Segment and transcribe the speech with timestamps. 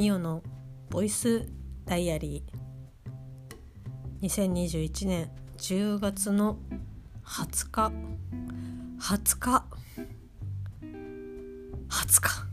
[0.00, 0.42] ミオの
[0.88, 1.46] ボイス
[1.84, 4.26] ダイアリー。
[4.26, 6.56] 2021年10月の
[7.22, 7.92] 20日。
[8.98, 9.64] 20日。
[11.90, 12.46] 20日。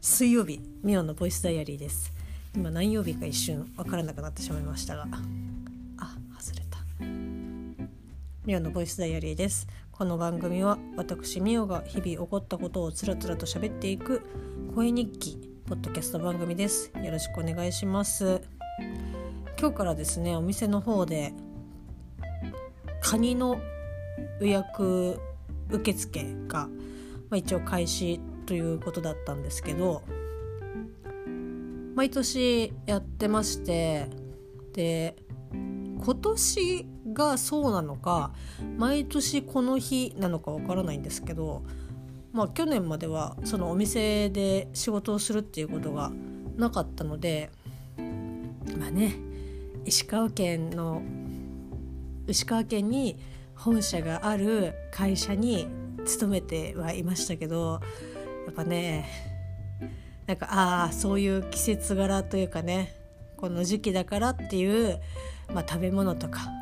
[0.00, 2.12] 水曜日ミオのボイスダイアリーです。
[2.52, 5.06] 今何曜日か一瞬分からなくなってしまいましたが。
[5.98, 6.78] あ外れた。
[8.44, 9.68] ミオのボイスダイアリーです。
[9.98, 14.20] この番組は私ミオが日々起こったことをつらつらと喋っていく
[14.74, 16.92] 声日記ポッドキャスト番組です。
[17.02, 18.42] よろしくお願いします。
[19.58, 21.32] 今日からですねお店の方で
[23.00, 23.58] カニの
[24.38, 25.18] 予約
[25.70, 26.70] 受付が、ま
[27.30, 30.02] あ、一応開始ということだったんですけど
[31.94, 34.10] 毎年やってまして
[34.74, 35.16] で
[35.52, 38.30] 今年がそうなのか
[38.76, 41.62] 毎年この日なのかわからないんですけど
[42.32, 46.12] まあ去年まではそのお店で仕事をするっていうことが
[46.56, 47.50] なかったので
[48.78, 49.16] まあね
[49.86, 51.02] 石川県の
[52.26, 53.18] 石川県に
[53.54, 55.66] 本社がある会社に
[56.04, 57.80] 勤めてはいましたけど
[58.46, 59.08] やっぱね
[60.26, 62.94] なんかああそういう季節柄というかね
[63.36, 65.00] この時期だからっていう、
[65.54, 66.55] まあ、食べ物とか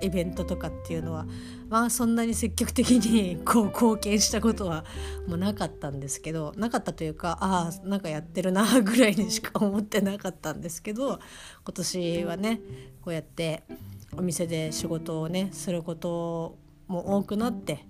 [0.00, 1.26] イベントとかっていうのは
[1.68, 4.84] まあそんなに積極的に こう貢献したことは
[5.26, 11.18] もうなかったんですけどなかったというかああなんかやってるなぐらいにしか思ってなかったんですけど
[11.64, 12.60] 今年はね
[13.02, 13.64] こうやって
[14.16, 16.58] お店で仕事をねすること
[16.88, 17.86] も多くなって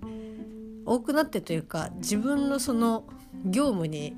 [0.85, 3.05] 多くなってというか自分のその
[3.45, 4.15] 業務に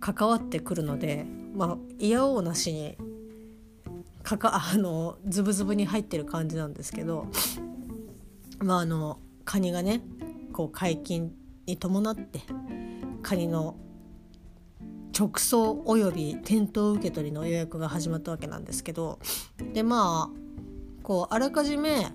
[0.00, 2.96] 関わってくるのでまあ嫌おうなしに
[4.22, 7.26] かか あのズブズブに入ってる感じなんですけど
[8.60, 10.02] まああのカニがね
[10.52, 11.34] こう解禁
[11.66, 12.40] に伴って
[13.22, 13.76] カニの
[15.18, 19.18] 直送および店頭受け取りの予約が始まったわけなんですけど
[19.74, 20.42] でまあ
[21.02, 22.06] こうあらかじめ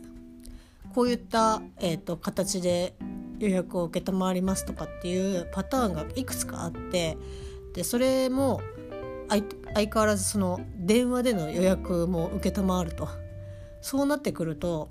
[0.94, 2.96] こういった、えーと、形で
[3.40, 7.18] 予約を承りますとかっていうパターンがいくつかあって
[7.76, 8.62] でそれも
[9.30, 9.44] 相
[9.74, 13.08] 変わらずその電話での予約も承ると。
[13.82, 14.90] そうなってくると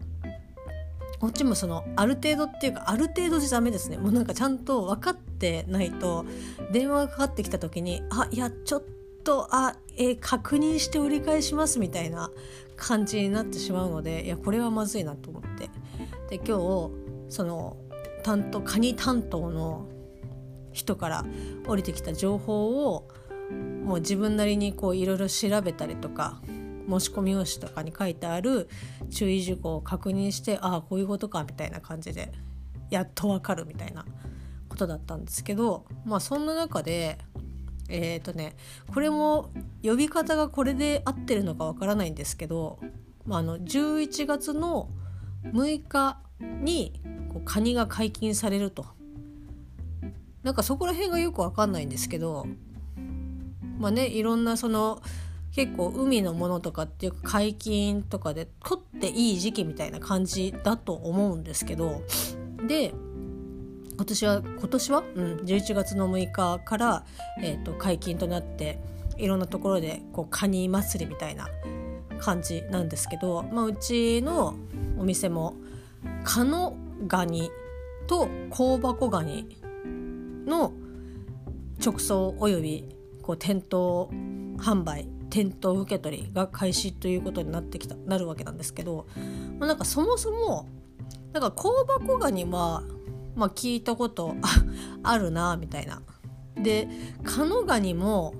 [1.19, 3.97] こっちもそのある程度っていうかある程度じゃダメですね。
[3.97, 6.27] もうなんかちゃんと分かってないと
[6.73, 8.83] 電話がかかってきた時にあいやちょっ
[9.25, 12.31] とあ、えー、確認して折り返しますみたいな
[12.77, 15.71] 感じになってしまうのでいやこれはまずいなと思って。
[16.29, 16.91] で今日
[17.29, 17.77] その
[18.23, 19.87] 担当カニ担当の
[20.73, 21.25] 人から
[21.67, 23.09] 降りてきた情報を
[23.51, 26.41] もう自分なりにこういろいろ調べたりとか
[26.89, 28.69] 申し込み用紙とかに書いてある
[29.11, 32.33] 注意事項を確認してああこういうことかみたいな感じで
[32.91, 34.05] やっとわかるみたいな
[34.69, 37.19] ことだったんですけどまあそんな中で
[37.89, 38.57] えっ、ー、とね
[38.93, 39.51] これも
[39.83, 42.79] 呼び方がこれで合ってるのかわからないんですけど、
[43.25, 44.89] まあ、あの11月の
[45.45, 47.01] 6日に
[47.33, 48.87] こうカニが解禁されると。
[50.43, 52.47] なんかそこら辺がよくわかんないんですけど
[53.79, 55.03] まあねいろんなその
[55.53, 62.03] 結構海のものとかっていうか解禁とかで取っていい時期みたいな感じだと思うんですけど
[62.67, 62.93] で
[63.97, 67.07] 今年は今年は、うん、11月の6日から、
[67.43, 68.79] えーと、解禁となって
[69.17, 71.49] いろんなところでこうカニ祭りみたいな
[72.19, 74.57] 感じなんですけど、まあ、うちの
[74.99, 75.57] お店も
[76.25, 76.77] カノ
[77.07, 77.51] ガニ
[78.07, 79.59] と香箱ガニ
[80.47, 80.75] の
[81.83, 82.96] 直送および
[83.27, 84.09] こう店頭
[84.59, 89.07] 販売店頭受け取りが開始ということになってきたなるわけなんですけど、
[89.59, 90.69] まあ、なんかそもそも
[91.33, 92.85] なんか香箱ガニは、
[93.35, 94.37] まあ、聞いたこと
[95.03, 96.01] あるなみたいな。
[96.57, 96.89] で
[97.23, 98.33] カノガニも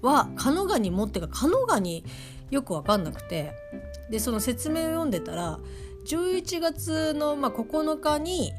[0.00, 2.04] はカノガニもっていうかカノガニ
[2.50, 3.52] よく分かんなくて
[4.10, 5.58] でその説明を読んでたら
[6.06, 8.52] 11月の、まあ、9日に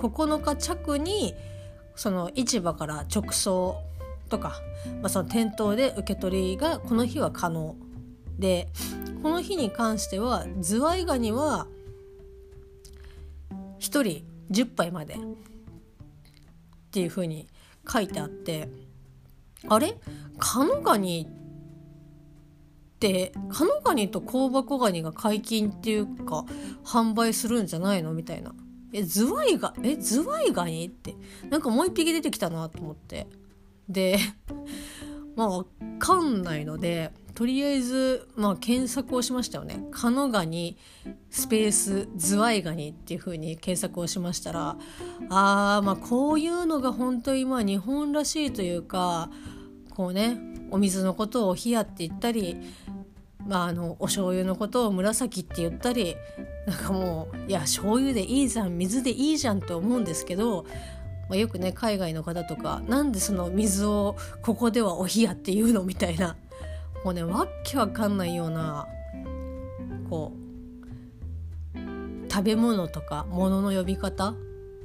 [0.00, 1.34] 9日着に
[1.94, 3.76] その市場から直送
[4.28, 4.60] とか、
[5.00, 7.76] まあ、その店頭で受け取りがこの日は可能
[8.38, 8.68] で
[9.22, 11.66] この日に関してはズワイガニは
[13.78, 15.18] 1人10杯までっ
[16.90, 17.46] ていう風に
[17.90, 18.68] 書いてあって
[19.68, 19.94] あれ？
[20.38, 26.44] カノガニってカノガニと香箱ガニが解禁っていうか
[26.84, 28.12] 販売するんじゃないの？
[28.12, 28.52] みたいな。
[28.92, 31.14] えズワイガえズワイガニって
[31.48, 33.26] なんかもう一匹出てきたなと思って
[33.88, 34.18] で
[35.36, 39.86] まあ分かんないのでとりあえず、まあ、検索をしましたよね。
[39.90, 40.76] カノガニ
[41.30, 44.76] スペースズワイガニっていう風に検索をしましたら
[45.30, 49.30] あーまあこういうのが本当にまあ日本らしいというか
[49.90, 50.38] こうね
[50.70, 52.58] お水のことを冷やって言ったり
[53.46, 56.16] まあ、あのお醤油のことを紫って言ったり
[56.66, 60.64] なんかもういや醤油でいいじゃん水でいいじゃんって思うんですけど、
[61.28, 66.36] まあ、よくね海外の方とかなんでその水をここではお冷やって言うのみたいな
[67.04, 68.86] もうねわっけわかんないような
[70.08, 74.34] こう食べ物とか物の呼び方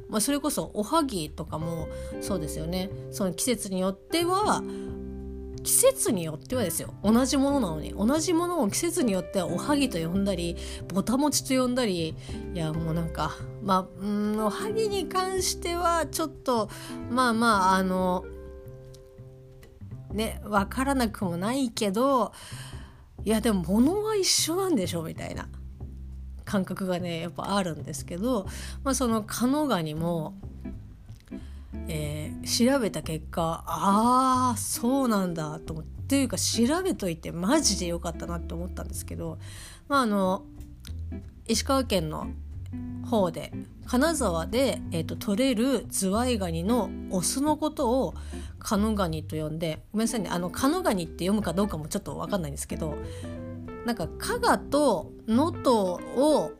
[0.09, 1.87] まあ、それこそおはぎとかも
[2.21, 2.89] そうですよね。
[3.11, 4.63] その季節によっては
[5.67, 6.93] 季節によってはですよ。
[7.03, 7.93] 同じものなのに。
[7.93, 10.55] 同じものを季節によってはおはぎと呼んだり
[10.87, 12.15] ぼたもちと呼んだり。
[12.53, 13.31] いやもうなんか
[13.61, 16.69] まあうんおはぎに関してはちょっと
[17.11, 18.23] まあまああの
[20.13, 22.31] ね分からなくもないけど
[23.25, 25.03] いやでも物は一緒なんでしょ？
[25.03, 25.49] みたいな。
[26.45, 28.47] 感覚がねやっぱあるんですけど、
[28.85, 30.33] まあ、そのカノガニも
[31.87, 39.39] えー、調べた結果ああそうなんだと思っていうか調べといてマジでよかったなって思ったんですけど、
[39.87, 40.43] まあ、あの
[41.47, 42.27] 石川県の
[43.05, 43.53] 方で
[43.85, 48.13] 金沢で、えーと、取れるズワイガニのオスのことを
[48.59, 52.97] カノガニと呼んでごめんなさいねあのカノガニって読むかどうかもちょっと分かんないんですけど
[53.85, 56.51] なんか加賀と能登を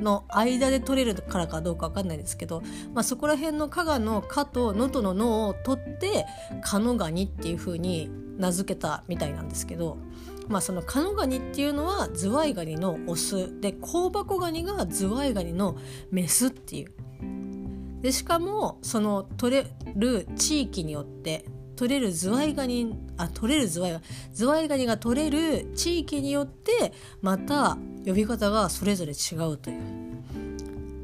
[0.00, 2.62] の間で取れるからかどうか分かんないですけど、
[2.94, 6.26] まあ、そこら辺の加賀の「加」と能登の「の」を取って
[6.62, 9.98] 「カノガニ」っていう風に名付けたみたいなんですけど、
[10.48, 15.76] まあ、そのカノガニっていうのはズワイガニのオスで香箱ガニがズワイガニの
[16.10, 16.92] メスっていう。
[18.00, 19.66] でしかもその取れ
[19.96, 21.44] る地域によって
[21.78, 26.92] 取れるズワイガニあ取れるズワイガニズワイガニが取れる地域によって
[27.22, 29.80] また呼び方がそれぞれ違うという。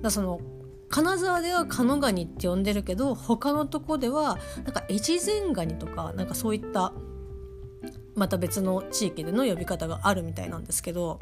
[0.02, 0.40] だその
[0.88, 6.92] 金沢ではカノガニって呼んでるけど他のとこではなんか越前ガニとかなんかそういった
[8.16, 11.20] また別の地域での呼び方があるみたいなんですけど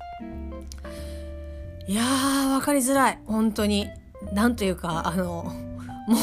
[1.86, 3.18] いやー分かりづらい。
[3.26, 3.90] 本当に。
[4.32, 5.52] なんというかあの
[6.08, 6.16] も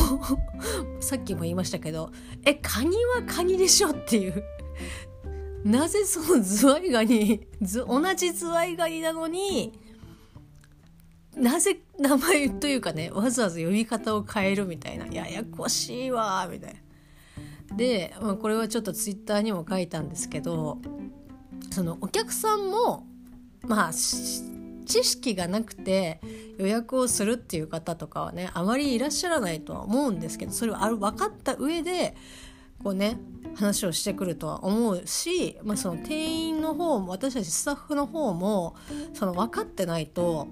[0.99, 2.11] うさっきも言いましたけど
[2.45, 4.43] えカニはカニでしょっていう
[5.63, 9.73] なぜそのズワイガニ同じズワイガニなのに
[11.35, 16.79] なぜ名前というかねわざわざ呼び方を変えるみたいなややこしいわみたいな。
[17.75, 20.79] で、まあ、これはちょっとツイッターにも書いたんですけど
[21.71, 23.05] そのお客さんも
[23.61, 23.93] まあ
[24.89, 26.19] 知識がなくて
[26.57, 32.15] 予約をするっていう方とかはねあまりいらっしゃらないとは思うんですけどそれを分かった上で
[32.83, 33.19] こうね
[33.56, 38.75] 話をしてくるとは思うし、まあ、その店員の方も私たちスタッフの方も
[39.13, 40.47] その分かってないと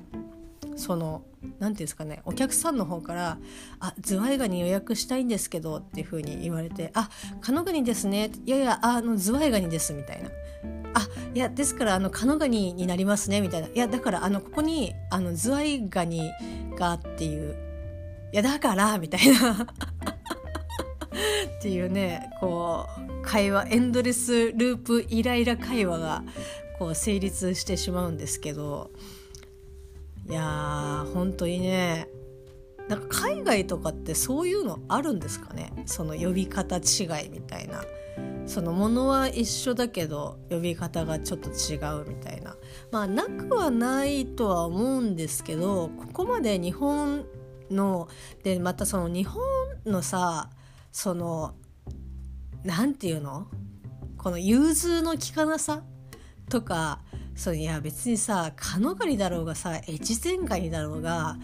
[0.76, 3.40] その何て言うんですかねお客さんの方から
[3.80, 7.10] 「あズワイガニ予約したいんですけど」っていう風に言われて「あ
[7.42, 10.30] カノガニですね」いやいやあのズワイガニです」みたいな。
[11.38, 13.68] いやですからあのカノガニになりますねみたいな。
[13.68, 16.32] いやだからあのここにあのズワイガニ
[16.76, 17.56] がっていう。
[18.34, 19.54] いやだからみたいな。
[21.60, 22.88] っていうねこ
[23.22, 26.24] う会話エンドレスループイライラ会話が
[26.80, 28.90] こう成立してしまうんですけど。
[30.28, 32.10] いやー本当にね
[32.88, 35.72] なんか海外とかってそういうのあるんですかね？
[35.86, 36.80] その呼び方違
[37.26, 37.84] いみたいな。
[38.46, 42.56] そのものは一緒だけど呼び方がちょっと違うみたいな。
[42.92, 47.26] まあなくはないとは思うんですけどここまで日本
[47.70, 48.08] の
[48.44, 49.44] でまたその日本
[49.86, 50.50] のさ
[50.94, 51.56] その
[52.64, 53.48] 何て言うの？
[54.18, 55.84] この融通の利かなさ？
[56.50, 57.02] とか
[57.36, 61.38] そいや別にさカノガニだろうがさ越前ガニだろうが、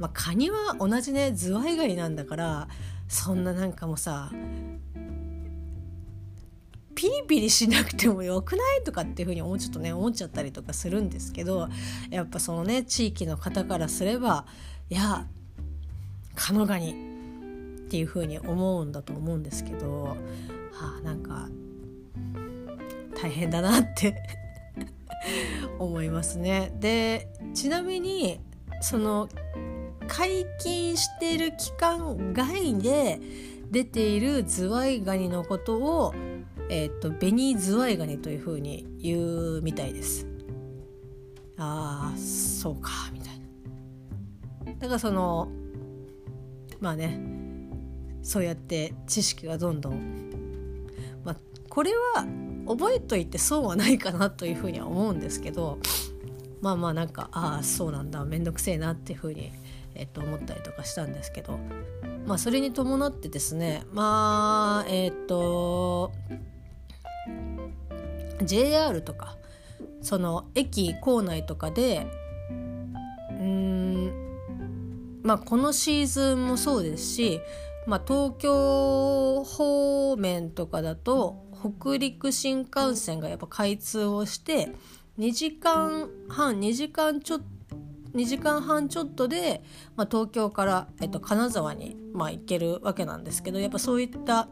[0.00, 2.68] まあ、カニは同じねズワイガニなんだから
[3.06, 4.32] そんななんかもうさ
[6.94, 11.68] ピリピリしなくてもよくないとかっていうふうに思うちょっとね思っちゃったりとかするんですけど
[12.10, 14.46] やっぱそのね地域の方からすれば
[14.88, 15.26] いや
[16.34, 16.92] カノガニ
[17.86, 20.16] っていうふうに思うんだと思うんですけど、は
[20.98, 21.48] あ、なんか
[23.20, 24.16] 大変だなって
[25.78, 26.72] 思いますね。
[26.80, 28.40] でちなみに
[28.80, 29.28] その
[30.10, 33.20] 解禁してる期間外で
[33.70, 36.12] 出ているズワイガニのことを
[36.68, 40.26] えっ、ー、と紅ズワイガニというふうに言うみたいです。
[41.56, 43.38] ああそうかみたい
[44.66, 44.72] な。
[44.80, 45.48] だからその
[46.80, 47.20] まあね
[48.22, 50.80] そうやって知識がどんどん、
[51.24, 51.36] まあ、
[51.68, 52.26] これは
[52.66, 55.78] 覚えといて損はないかなというふうには思うんですけど
[56.60, 59.52] まあまあなんかああそうなんだ面倒くせえなっていうふうに、
[59.94, 61.58] えっと、思ったりとかしたんですけど
[62.26, 66.12] まあそれに伴ってですねまあえっと
[68.42, 69.36] JR とか
[70.02, 72.06] その駅構内とかで
[73.30, 74.12] うん
[75.22, 77.40] まあこのシーズンもそうですし、
[77.86, 81.44] まあ、東京方面とかだと
[81.80, 84.72] 北陸新幹線がやっぱ開通をして
[85.18, 87.44] 2時間半2時間ちょっと
[88.14, 89.62] 2時間半ちょっとで、
[89.96, 94.48] まあ、東京から、えっと、金沢に、まあ、行けるわけなんですけどやっぱそういった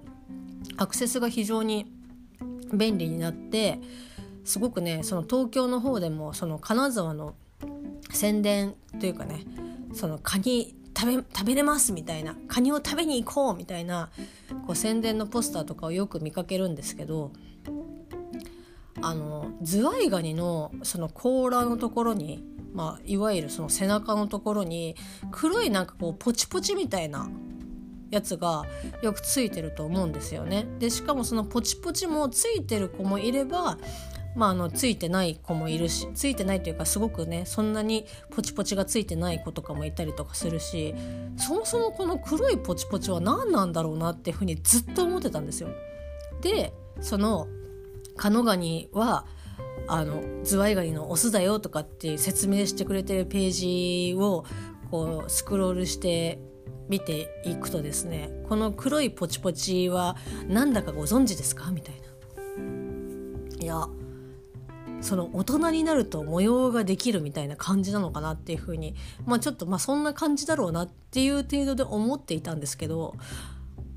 [0.77, 1.93] アクセスが非常に
[2.73, 3.81] 便利になって
[4.45, 7.35] すごくねその東京の方でもその金沢の
[8.11, 9.45] 宣伝というかね
[9.93, 14.11] そのカニ食べ食べれますみたいなカニを食べに行こうみたいな
[14.67, 17.33] こう宣伝のポスターとかをよく見かけるんですけど
[19.01, 24.97] あのズワイガニのその甲羅のところに、まあ、いわゆるその背中のところに
[25.31, 27.29] 黒いなんかこうポチポチみたいな
[28.11, 28.65] やつが
[29.03, 30.67] よくついてると思うんですよね。
[30.79, 33.79] でしかもそのポチポチもついてる子もいれば
[34.39, 40.95] まあ、あのついてない子もいるしついてないというかすごくねそんなにポチポチがついてない子とかもいたりとかするし
[41.37, 45.71] そもそもこの黒いポチポチは何なんだろうなっていうふうにずっと思ってたんですよ。
[46.41, 47.49] でその
[48.17, 49.27] カノガニは
[49.87, 54.45] あのズワイガニのオスだよとかって説明してくれてるページを
[54.91, 56.41] こうスクロールして
[56.89, 60.17] 見ていくとですねこの黒いポチポチは
[60.49, 61.71] なんだかご存知ですか？
[61.71, 62.09] みたいな。
[63.61, 63.87] いや
[65.01, 68.95] その大人になると模様ができるみたいな感じなのかなっていうふうに
[69.27, 73.15] まあちょっとまあそんな感じだろうなっていう程度で思っていたんですけど、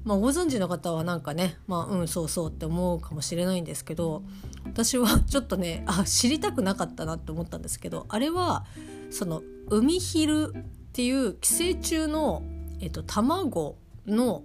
[0.03, 4.23] まあ、ご存知の方はなんかねまあうんそうそうって思うかもしれないんですけど
[4.65, 8.65] 私はちょっとねあ知りたくなかったなって思ったんですけどあれは
[9.09, 10.61] その海昼っ
[10.93, 12.43] ていう寄生虫の、
[12.79, 14.43] えっと、卵の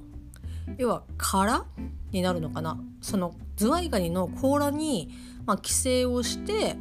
[0.79, 1.65] 要は殻
[2.11, 2.79] になるのかな？
[3.01, 5.11] そのズワイガニの甲羅に
[5.47, 6.77] まあ、寄生をして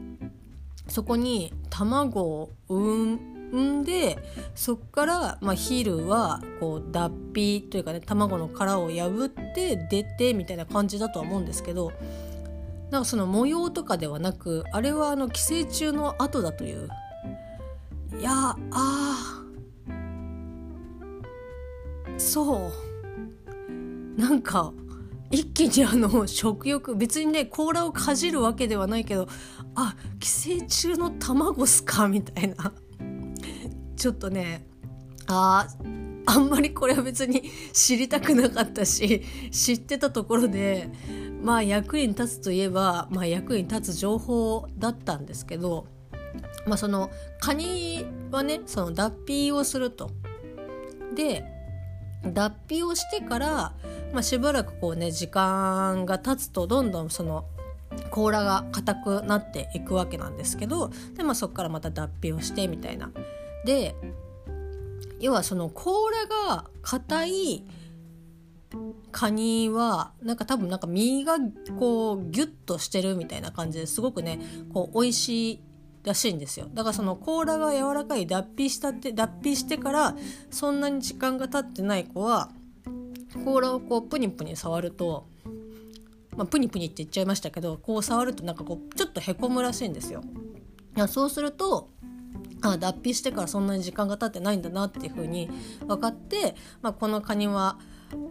[0.88, 3.20] そこに卵を産
[3.54, 4.18] んで
[4.56, 11.92] そこから、まあ、ヒルはこう脱皮というかね卵の殻を破って出てみたいな感じだとは思うんですけど
[12.96, 16.88] なんかその模様とかではなくあれはあの寄生虫の後だという。
[18.18, 19.44] いやあ
[22.18, 22.72] そう。
[24.18, 24.72] なんか
[25.30, 29.28] 一気にあの食欲別にね甲羅をかじるわけではないけど
[29.76, 32.08] あ寄生虫の卵っすか？
[32.08, 32.72] みたいな。
[33.98, 34.66] ちょっとね
[35.28, 35.68] あ
[36.28, 39.22] あんまりこれは別に知りたくなかったし
[39.52, 40.90] 知ってたところで
[41.46, 45.88] まあ役に立つといえば、まあ、役に立つ情報だったんですけど、
[46.66, 47.10] まあ、その
[47.40, 50.12] カニはねその脱皮をすると。
[51.16, 51.46] で
[52.26, 53.74] 脱皮をしてから
[54.16, 57.46] まあ、しばらくこうね時間が経つとどんどんその
[58.12, 63.12] 甲羅が硬くなっていくわけなんですけどで、まあ、そこからまた脱皮をしてみたいな。
[63.66, 63.94] で
[65.20, 67.64] 要はその甲羅が硬い
[69.12, 71.38] カニはなんか多分なんか身が
[71.80, 74.40] こうギュッとしてるみたいな感じですごくね
[74.74, 75.64] こう美味しい
[76.04, 80.16] らしいんですよだからその甲羅が柔らかい脱皮したって脱皮してから
[80.52, 82.52] そんなに時間が経ってない子は
[83.44, 85.28] 甲羅をこうプニプニ触ると、
[86.36, 90.22] まあ、プニプニって言っちゃいましたけどこう触るとなんかこうちょっとへこむらしいんですよ。
[90.96, 91.90] いやそうすると
[92.62, 95.50] あ脱皮してからそんなに時間が経ってないんだなっていう風に
[95.86, 97.80] 分かって、まあ、このカニは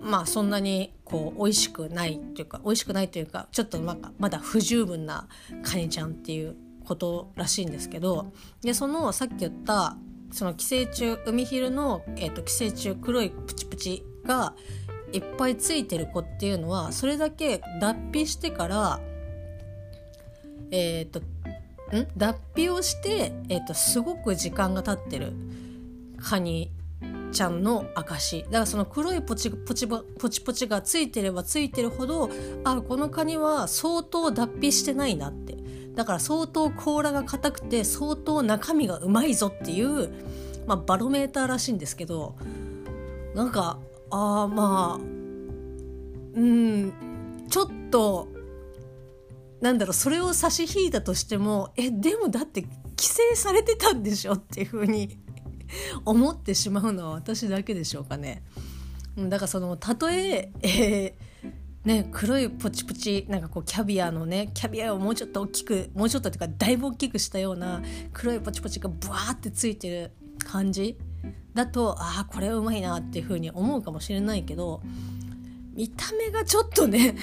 [0.03, 5.29] まあそんなにこう美味しくないっていうか美味しくないというかちょっとなんかまだ不十分な
[5.63, 9.97] カニちゃんっていうことらしいんですけどでそのさっき言った
[10.31, 14.55] その寄生虫海昼の、えーと寄生虫黒いプチプチが
[15.13, 19.01] いっぱいついてる子っていうのはそれだけ脱皮してから
[20.71, 21.21] えっ、ー、と
[21.97, 22.09] ん？
[22.17, 25.33] 脱皮をして、えーと、すごく時間が経ってる
[26.21, 26.71] カニ
[27.35, 32.31] ちゃんの証だからその黒いポチポチポチポチがついてればついてるほど
[32.65, 35.63] あこのカニは相当脱皮してないなって。
[35.95, 40.11] だから相当甲羅が硬くて相当中身がうまいぞっていう、
[40.67, 42.37] まあ、バロメーターらしいんですけど
[43.35, 43.79] なんか
[44.11, 45.05] ああまあ
[46.35, 46.93] うん
[47.49, 48.29] ちょっと
[49.61, 55.19] なんだろうそれを差し引いたとしてもえでもだって規制されてたんでしょっていうふうに
[56.05, 58.43] 思ってしまうのは私だけでしょうかね。
[59.17, 67.81] だからそのたとええー、ね黒いポチポチなんかこうキャビアのねキャビアをもうちょっと大きくもうちょっとっていうかだいぶ大きくしたような
[68.13, 70.99] 黒いポチポチがブワーってついてる感じ
[71.55, 74.83] だとああこれはうまいなっていう風に思うかもしれないけど
[75.75, 77.15] 見た目がちょっとね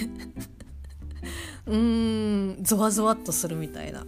[1.66, 4.06] うーんゾワゾワっとするみたいな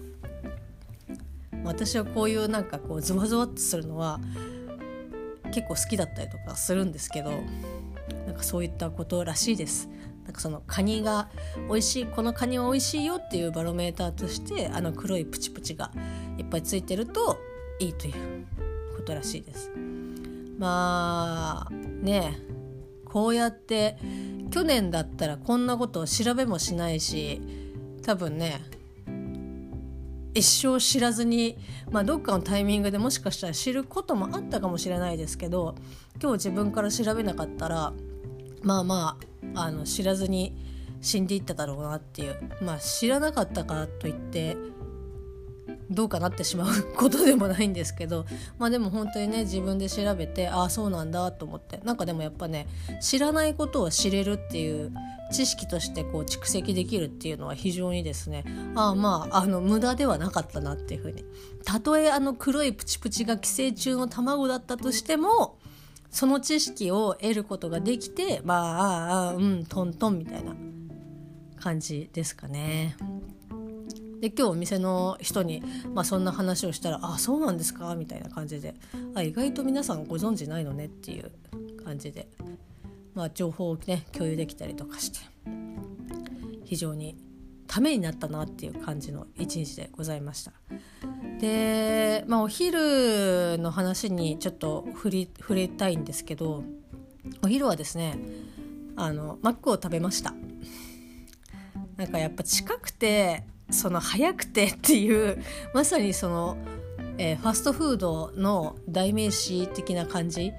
[1.64, 4.20] 私はこういうなんかこうゾワゾワっとするのは
[5.52, 7.30] 結構好きだったりとかするんですけど
[8.26, 9.88] なんかそういったことらしいです。
[10.24, 11.28] なんかそのカニが
[11.68, 15.92] 美味しいこのカニは美味しいよっていうバロメーターとしてあの黒いプチプチが
[16.38, 17.38] いっぱいついてると
[17.78, 18.46] いいという
[18.96, 19.70] ことらしいです。
[20.58, 22.38] まあね
[23.04, 23.98] こうやって
[24.50, 27.40] 去年だったらこんなことを調べもしないし
[28.02, 28.60] 多分ね
[30.34, 31.56] 一生知らずに、
[31.90, 35.76] まあ、どっかのタイミングでもしかしたら知ることもあったかもしれないですけど
[36.20, 37.92] 今日自分から調べなかったら
[38.62, 39.16] まあま
[39.54, 40.56] ああの知らずに
[41.00, 44.56] 死んでいっただろうなっていうまあ知らなかったからといって
[45.90, 48.26] どうかなってしまうことでもないんですけど
[48.58, 52.66] まあでも本当にね自分で調べてああそうなんだと思ってなんかでもやっぱね
[53.00, 54.92] 知らないことを知れるっていう
[55.32, 61.24] 知識としてこう蓄積できるっていうのは非常にですねああまああの無駄ではなかったなっていうふうに
[61.64, 65.58] たとえあの黒いプチプチが寄生虫の卵だったとしても
[66.10, 70.54] その知識を得ることができてまあああうんトントンみたいな
[71.56, 72.96] 感じですかね。
[74.24, 75.62] で今日お店の人に、
[75.92, 78.74] まあ、そんな話をしたら「あそうなんですか」みたいな感じで。
[79.14, 81.30] あ意外と皆さんご存知ないのねっていう
[81.84, 82.26] 感じで、
[83.14, 85.18] まあ、情報をね共有できたりとかして。
[86.64, 87.18] 非常に
[87.66, 90.52] ためになったなっていう感じの一日でございました。
[91.38, 96.64] で、まあ、お昼の話にちょっと触り触れたいんですけど
[97.42, 98.18] お昼はですね
[98.96, 100.32] あのマックを食べました。
[101.98, 105.42] なんかやっぱ近くてその早くてっていう
[105.74, 106.56] まさにその、
[107.18, 110.52] えー、ファストフードの代名詞的な感じ？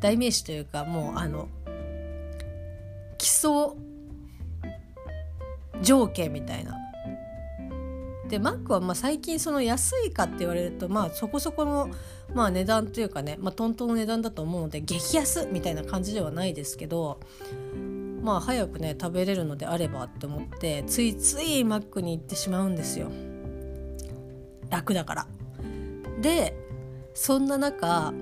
[0.00, 1.48] 代名詞というかもうあの
[3.18, 3.50] 基礎
[5.82, 6.78] 条件みたいな。
[8.28, 11.90] でマックはまあ最近その安いかって言われるとまあそこそこの
[12.34, 17.20] まあ値段というかね、まあ、トントンの値段だと思うので激安みたいな感じではないですけど
[18.24, 23.12] まあ早くね食べれるのであればって思ってついついマックに行ってしまうんですよ。
[24.70, 25.26] 楽だから。
[26.20, 26.56] で
[27.14, 28.12] そんな中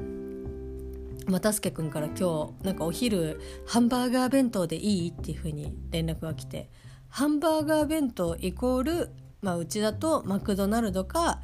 [1.29, 5.11] 又助君から今日なんかお昼ハンバーガー弁当でいい？
[5.11, 6.69] っていう風に連絡が来て
[7.09, 9.11] ハンバーガー弁当イコール、
[9.41, 11.41] まあ、うちだとマクドナルドか、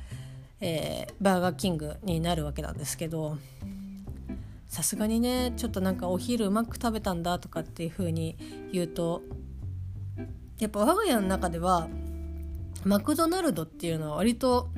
[0.60, 3.38] えー、バーガーキングになるわけなんですけど
[4.68, 8.36] さすがにねちょっとなんかお昼うまく食べたんだとかっていう風に
[8.72, 9.22] 言うと
[10.58, 11.88] やっぱ我が家の中では
[12.84, 14.68] マクドナルドっていうのは割と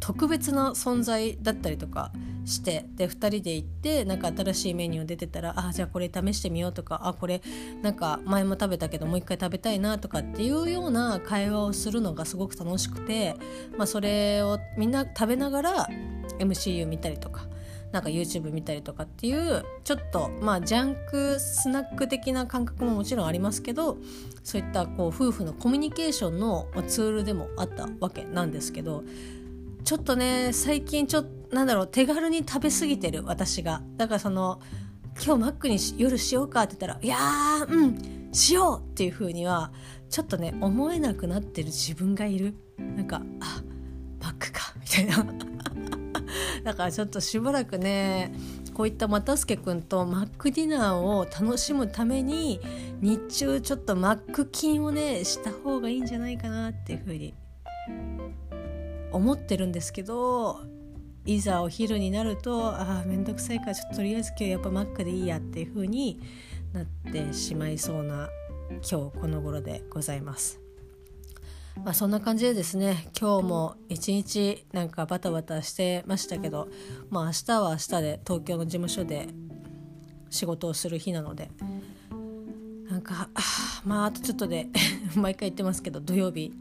[0.00, 2.12] 特別な存在だったりとか
[2.44, 7.42] してで2人で行ってなんか新しいメニュー出てたらあじゃあこれ試してみようとかあこれ
[7.82, 13.34] なんか前も食べたけどもう一回食べたいなとかっていうような会話をするのがすごく楽しくて、
[13.76, 15.88] まあ、それをみんな食べながら
[16.38, 17.46] MCU 見たりとか
[17.92, 23.96] なんか YouTube 見たりとかっていうちょっとまあジャンクスナック的な感覚ももちろんありますけど
[24.44, 29.04] そういったこう夫婦のコミュニケーションのツールでもあったわけなんですけど
[29.84, 33.82] ちょっとね最近ちょっとなんだろう手軽に食べ過ぎてる私が。
[33.96, 34.60] だからその
[35.24, 39.72] 今日マックに夜しようかって言ったらいやーうんしようっていう風には
[40.10, 42.54] ちょっとね思えなくなってる自分がいる。
[42.78, 43.62] なんかあ
[44.20, 45.55] マックかみたいな。
[46.64, 48.32] だからちょっとしばらくね
[48.74, 52.60] こういった又助君とマックディナーを楽しむために
[53.00, 57.34] 日中ちょっとマック筋をねした方がいいんじゃないかなっていうふうに
[59.12, 60.60] 思ってるんですけど
[61.24, 66.20] いざお昼になるとああ面倒くさいからちょっととりあえず今日やっぱマックでいいやっていう風に
[66.72, 68.28] なってしまいそうな
[68.70, 70.65] 今日この頃でございます。
[71.84, 76.68] まあ、そんな感じでですね今日も一日なんかバタバタしてましたけど、
[77.10, 79.28] まあ、明日は明日で東京の事務所で
[80.30, 81.50] 仕事をする日なので
[82.90, 83.28] なんか
[83.84, 84.68] まああとちょっとで
[85.14, 86.52] 毎回言ってますけど土曜日。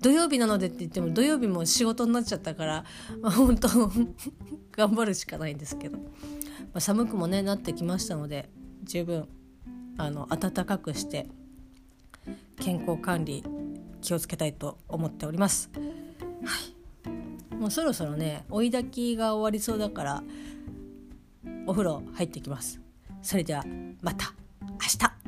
[0.00, 2.84] 土曜日なのでって言っても土曜日も仕事になっちゃったから、
[3.20, 3.68] まあ、本当
[4.72, 6.04] 頑張るしかないんですけど、ま
[6.74, 8.48] あ、寒くもねなってきましたので
[8.84, 9.28] 十分
[9.98, 11.28] あの暖かくして
[12.56, 13.44] 健康管理
[14.02, 15.70] 気をつけたいと思っております。
[15.74, 15.80] は
[17.52, 20.22] い、もうそろそろね追い炊きが終わりそうだから
[21.66, 22.80] お風呂入ってきます。
[23.22, 23.64] それでは
[24.02, 24.34] また
[24.72, 25.21] 明日。